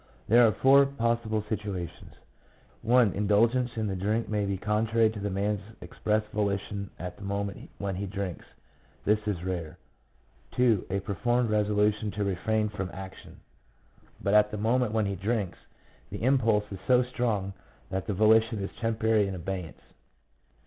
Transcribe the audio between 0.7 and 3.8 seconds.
possible situations:— 1. Indulgence